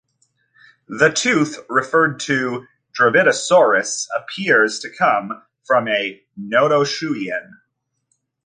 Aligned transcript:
The 0.87 1.09
tooth 1.11 1.59
referred 1.69 2.19
to 2.21 2.65
"Dravidosaurus" 2.97 4.07
appears 4.17 4.79
to 4.79 4.89
come 4.89 5.43
from 5.63 5.87
a 5.87 6.19
notosuchian. 6.41 7.51